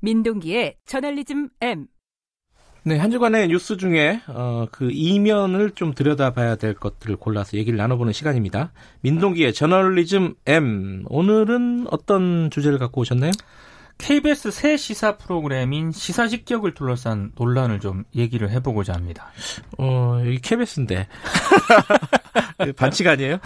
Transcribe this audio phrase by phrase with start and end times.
[0.00, 1.86] 민동기의 저널리즘 M.
[2.82, 8.14] 네, 한 주간의 뉴스 중에 어, 그 이면을 좀 들여다봐야 될 것들을 골라서 얘기를 나눠보는
[8.14, 8.72] 시간입니다.
[9.02, 11.04] 민동기의 저널리즘 M.
[11.08, 13.32] 오늘은 어떤 주제를 갖고 오셨나요?
[14.00, 19.30] KBS 새 시사 프로그램인 시사 직격을 둘러싼 논란을 좀 얘기를 해보고자 합니다.
[19.78, 21.06] 어, 여기 KBS인데.
[22.76, 23.38] 반칙 아니에요?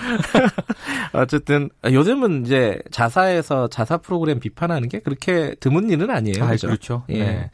[1.12, 6.44] 어쨌든, 요즘은 이제 자사에서 자사 프로그램 비판하는 게 그렇게 드문 일은 아니에요.
[6.44, 6.68] 아, 그죠?
[6.68, 7.04] 그렇죠.
[7.08, 7.18] 예.
[7.18, 7.50] 네.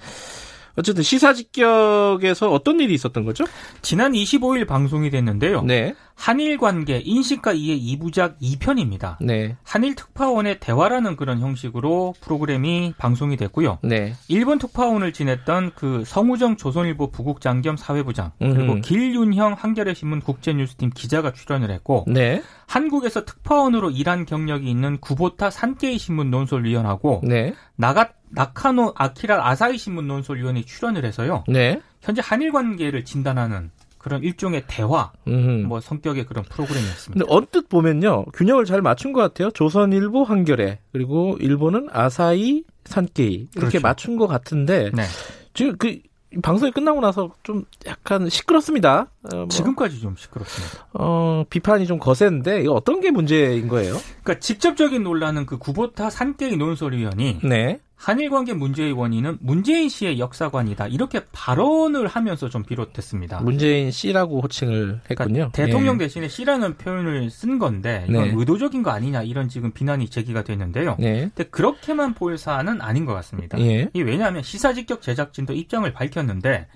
[0.77, 3.45] 어쨌든 시사 직격에서 어떤 일이 있었던 거죠?
[3.83, 5.63] 지난 25일 방송이 됐는데요.
[5.63, 5.95] 네.
[6.15, 9.17] 한일 관계 인식과 이해 2부작 2편입니다.
[9.23, 9.57] 네.
[9.63, 13.79] 한일 특파원의 대화라는 그런 형식으로 프로그램이 방송이 됐고요.
[13.83, 14.15] 네.
[14.29, 18.81] 일본 특파원을 지냈던 그 성우정 조선일보 부국장 겸 사회부장 그리고 음흠.
[18.83, 22.43] 길윤형 한겨레 신문 국제뉴스팀 기자가 출연을 했고 네.
[22.71, 27.53] 한국에서 특파원으로 일한 경력이 있는 구보타 산케이 신문 논설위원하고 네.
[27.75, 31.43] 나가 나카노 아키라 아사히 신문 논설위원이 출연을 해서요.
[31.49, 31.81] 네.
[32.01, 35.67] 현재 한일 관계를 진단하는 그런 일종의 대화 음.
[35.67, 37.25] 뭐 성격의 그런 프로그램이었습니다.
[37.25, 39.51] 근데 언뜻 보면요 균형을 잘 맞춘 것 같아요.
[39.51, 43.81] 조선일보 한겨레 그리고 일본은 아사히 산케이 이렇게 그렇죠.
[43.81, 45.03] 맞춘 것 같은데 네.
[45.55, 45.99] 지금 그
[46.43, 49.09] 방송이 끝나고 나서 좀 약간 시끄럽습니다.
[49.33, 50.87] 어, 뭐, 지금까지 좀 시끄럽습니다.
[50.93, 53.97] 어, 비판이 좀 거센데 이거 어떤 게 문제인 거예요?
[54.23, 57.81] 그러니까 직접적인 논란은 그 구보타 산케이 논설위원이 네.
[58.01, 63.41] 한일 관계 문제의 원인은 문재인 씨의 역사관이다 이렇게 발언을 하면서 좀 비롯됐습니다.
[63.43, 65.17] 문재인 씨라고 호칭을 했군요.
[65.17, 65.99] 그러니까 대통령 예.
[65.99, 68.35] 대신에 씨라는 표현을 쓴 건데 이건 네.
[68.35, 70.97] 의도적인 거 아니냐 이런 지금 비난이 제기가 됐는데요.
[70.99, 71.31] 네.
[71.35, 73.61] 근데 그렇게만 볼 사안은 아닌 것 같습니다.
[73.61, 73.91] 예.
[73.93, 76.69] 이 왜냐하면 시사직격 제작진도 입장을 밝혔는데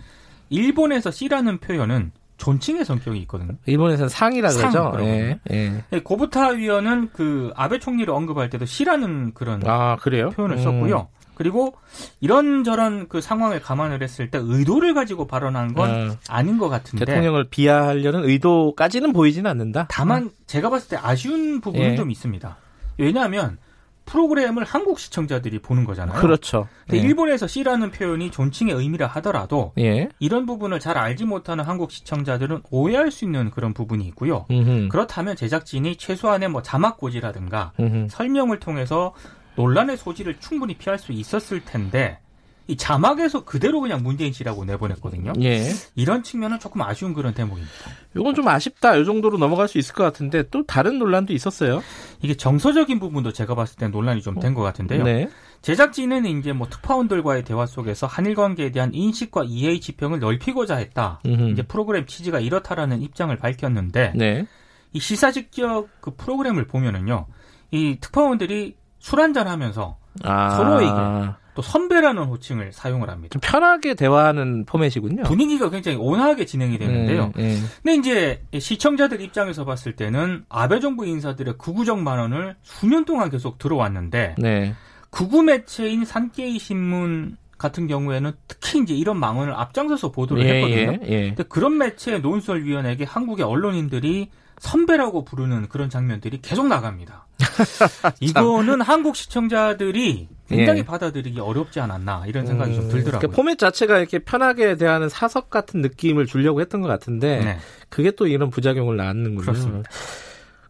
[0.50, 3.54] 일본에서 씨라는 표현은 존칭의 성격이 있거든요.
[3.66, 5.04] 일본에서는 상이라 상, 그러죠.
[5.04, 5.38] 예.
[5.50, 5.84] 예.
[5.90, 10.30] 네, 고부타 위원은 그 아베 총리를 언급할 때도 씨라는 그런 아 그래요?
[10.30, 10.62] 표현을 음.
[10.62, 11.08] 썼고요.
[11.34, 11.74] 그리고
[12.20, 17.48] 이런저런 그 상황을 감안을 했을 때 의도를 가지고 발언한 건 아, 아닌 것 같은데 대통령을
[17.50, 19.86] 비하하려는 의도까지는 보이지는 않는다.
[19.90, 21.96] 다만 제가 봤을 때 아쉬운 부분은 예.
[21.96, 22.56] 좀 있습니다.
[22.98, 23.58] 왜냐하면
[24.04, 26.20] 프로그램을 한국 시청자들이 보는 거잖아요.
[26.20, 26.68] 그렇죠.
[26.86, 27.02] 근데 예.
[27.02, 30.08] 일본에서 씨라는 표현이 존칭의 의미라 하더라도 예.
[30.18, 34.46] 이런 부분을 잘 알지 못하는 한국 시청자들은 오해할 수 있는 그런 부분이 있고요.
[34.50, 34.88] 음흠.
[34.88, 38.08] 그렇다면 제작진이 최소한의 뭐 자막 고지라든가 음흠.
[38.10, 39.14] 설명을 통해서
[39.56, 42.18] 논란의 소지를 충분히 피할 수 있었을 텐데
[42.66, 45.34] 이 자막에서 그대로 그냥 문재인 씨라고 내보냈거든요.
[45.42, 45.68] 예.
[45.96, 47.72] 이런 측면은 조금 아쉬운 그런 대목입니다.
[48.16, 48.96] 이건 좀 아쉽다.
[48.96, 51.82] 이 정도로 넘어갈 수 있을 것 같은데 또 다른 논란도 있었어요.
[52.22, 55.04] 이게 정서적인 부분도 제가 봤을 때 논란이 좀 된 것 같은데요.
[55.04, 55.28] 네.
[55.60, 61.20] 제작진은 이제 뭐 특파원들과의 대화 속에서 한일 관계에 대한 인식과 이해의 지평을 넓히고자 했다.
[61.26, 61.50] 음흠.
[61.50, 64.46] 이제 프로그램 취지가 이렇다라는 입장을 밝혔는데 네.
[64.92, 67.26] 이 시사 직격 그 프로그램을 보면은요.
[67.72, 70.50] 이 특파원들이 술 한잔 하면서 아.
[70.50, 71.43] 서로에게.
[71.54, 73.32] 또 선배라는 호칭을 사용을 합니다.
[73.32, 75.22] 좀 편하게 대화하는 포맷이군요.
[75.22, 77.32] 분위기가 굉장히 온화하게 진행이 되는데요.
[77.38, 77.56] 예, 예.
[77.82, 84.34] 근데 이제 시청자들 입장에서 봤을 때는 아베 정부 인사들의 구구적 만원을 수년 동안 계속 들어왔는데
[84.38, 84.74] 네.
[85.10, 90.98] 구구 매체인 산케이 신문 같은 경우에는 특히 이제 이런 망언을 앞장서서 보도를 예, 했거든요.
[91.06, 91.28] 예, 예.
[91.28, 97.26] 근데 그런 매체 논설위원에게 한국의 언론인들이 선배라고 부르는 그런 장면들이 계속 나갑니다.
[98.20, 100.84] 이거는 한국 시청자들이 굉장히 예.
[100.84, 103.18] 받아들이기 어렵지 않았나 이런 생각이 좀 음, 들더라고요.
[103.18, 107.58] 그러니까 포맷 자체가 이렇게 편하게 대하는 사석 같은 느낌을 주려고 했던 것 같은데 네.
[107.88, 109.40] 그게 또 이런 부작용을 낳는군요.
[109.40, 109.90] 그렇습니다.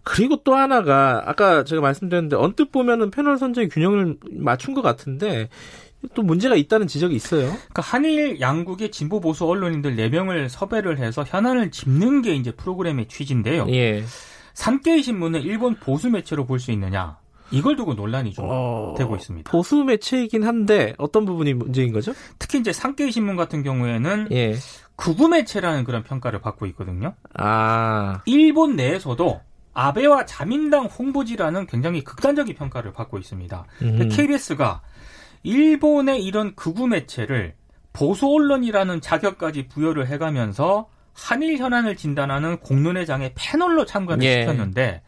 [0.04, 5.48] 그리고 또 하나가 아까 제가 말씀드렸는데 언뜻 보면은 패널 선정의 균형을 맞춘 것 같은데
[6.12, 7.46] 또 문제가 있다는 지적이 있어요.
[7.46, 13.66] 그러니까 한일 양국의 진보 보수 언론인들 4명을 섭외를 해서 현안을 짚는 게 이제 프로그램의 취지인데요.
[13.70, 14.04] 예.
[14.54, 17.18] 산케이 신문을 일본 보수 매체로 볼 수 있느냐?
[17.50, 19.50] 이걸 두고 논란이 좀 어, 되고 있습니다.
[19.50, 22.12] 보수 매체이긴 한데 어떤 부분이 문제인 거죠?
[22.38, 24.54] 특히 이제 산케이 신문 같은 경우에는 예.
[24.96, 27.14] 구구 매체라는 그런 평가를 받고 있거든요.
[27.34, 28.22] 아.
[28.26, 29.40] 일본 내에서도
[29.74, 33.66] 아베와 자민당 홍보지라는 굉장히 극단적인 평가를 받고 있습니다.
[33.82, 34.08] 음.
[34.08, 34.80] KBS가
[35.42, 37.54] 일본의 이런 극우 매체를
[37.92, 44.40] 보수 언론이라는 자격까지 부여를 해가면서 한일 현안을 진단하는 공론회 장에 패널로 참가를 예.
[44.40, 45.02] 시켰는데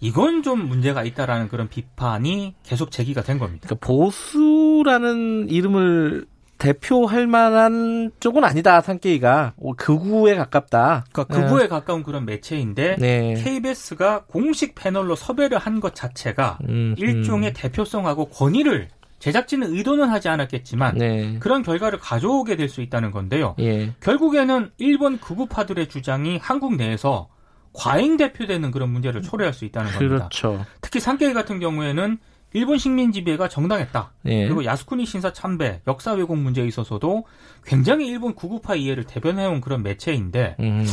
[0.00, 3.68] 이건 좀 문제가 있다라는 그런 비판이 계속 제기가 된 겁니다.
[3.68, 6.26] 그러니까 보수라는 이름을
[6.58, 9.54] 대표할 만한 쪽은 아니다, 산케이가.
[9.58, 11.04] 오, 극우에 가깝다.
[11.12, 13.34] 그러니까 극우에 가까운 그런 매체인데 네.
[13.34, 17.54] KBS가 공식 패널로 섭외를 한 것 자체가 음, 일종의 음.
[17.56, 18.88] 대표성하고 권위를
[19.22, 21.36] 제작진은 의도는 하지 않았겠지만 네.
[21.38, 23.54] 그런 결과를 가져오게 될 수 있다는 건데요.
[23.60, 23.92] 예.
[24.00, 27.28] 결국에는 일본 극우파들의 주장이 한국 내에서
[27.74, 30.16] 과잉 대표되는 그런 문제를 초래할 수 있다는 겁니다.
[30.16, 30.64] 그렇죠.
[30.80, 32.18] 특히 산케이 같은 경우에는
[32.54, 34.12] 일본 식민 지배가 정당했다.
[34.26, 34.44] 예.
[34.46, 37.24] 그리고 야스쿠니 신사 참배, 역사 왜곡 문제에 있어서도
[37.64, 40.86] 굉장히 일본 구구파 이해를 대변해온 그런 매체인데 음,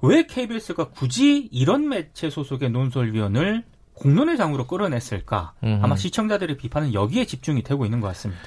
[0.00, 3.64] 왜 KBS가 굳이 이런 매체 소속의 논설위원을
[3.98, 5.52] 공론회장으로 끌어냈을까?
[5.64, 5.80] 음.
[5.82, 8.42] 아마 시청자들의 비판은 여기에 집중이 되고 있는 것 같습니다.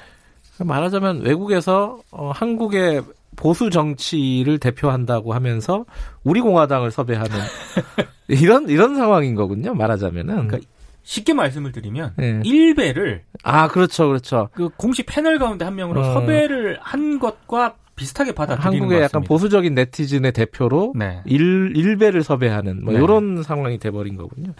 [0.58, 3.02] 말하자면 외국에서 어, 한국의
[3.36, 5.84] 보수 정치를 대표한다고 하면서
[6.22, 7.30] 우리 공화당을 섭외하는
[8.28, 9.74] 이런 이런 상황인 거군요.
[9.74, 10.48] 말하자면은.
[10.48, 10.58] 그러니까
[11.02, 12.40] 쉽게 말씀을 드리면 예.
[12.44, 14.48] 일베를 아 그렇죠, 그렇죠.
[14.52, 16.14] 그 공식 패널 가운데 한 명으로 어.
[16.14, 19.22] 섭외를 한 것과 비슷하게 받아들이는 한국의 것 약간.
[19.22, 21.22] 보수적인 네티즌의 대표로 네.
[21.24, 23.00] 일, 일배를 섭외하는 뭐 네.
[23.02, 24.52] 이런 상황이 돼버린 거군요.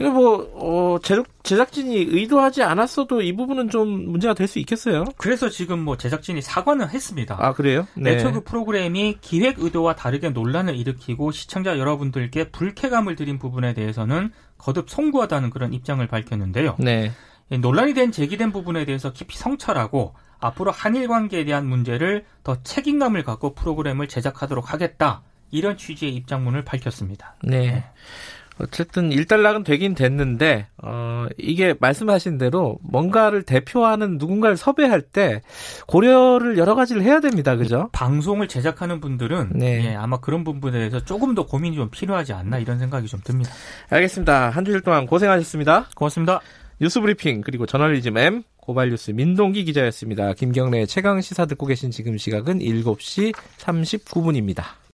[0.00, 5.04] 이거 뭐 어, 제작, 제작진이 의도하지 않았어도 이 부분은 좀 문제가 될 수 있겠어요.
[5.16, 7.36] 그래서 지금 뭐 제작진이 사과는 했습니다.
[7.40, 7.88] 아 그래요?
[8.06, 14.88] 애초 그 프로그램이 기획 의도와 다르게 논란을 일으키고 시청자 여러분들께 불쾌감을 드린 부분에 대해서는 거듭
[14.88, 16.76] 송구하다는 그런 입장을 밝혔는데요.
[16.78, 17.10] 네.
[17.50, 23.24] 이 논란이 된 제기된 부분에 대해서 깊이 성찰하고 앞으로 한일 관계에 대한 문제를 더 책임감을
[23.24, 25.22] 갖고 프로그램을 제작하도록 하겠다.
[25.50, 27.36] 이런 취지의 입장문을 밝혔습니다.
[27.42, 27.84] 네.
[28.58, 35.42] 어쨌든 일단락은 되긴 됐는데 어 이게 말씀하신 대로 뭔가를 대표하는 누군가를 섭외할 때
[35.86, 37.56] 고려를 여러 가지를 해야 됩니다.
[37.56, 37.90] 그죠?
[37.92, 39.84] 방송을 제작하는 분들은 네.
[39.84, 43.50] 예, 아마 그런 부분에 대해서 조금 더 고민이 좀 필요하지 않나 이런 생각이 좀 듭니다.
[43.90, 44.48] 알겠습니다.
[44.48, 45.90] 한 주일 동안 고생하셨습니다.
[45.94, 46.40] 고맙습니다.
[46.78, 50.34] 뉴스 브리핑 그리고 저널리즘 M 고발뉴스 민동기 기자였습니다.
[50.34, 54.85] 김경래 최강 시사 듣고 계신 지금 시각은 7시 39분입니다.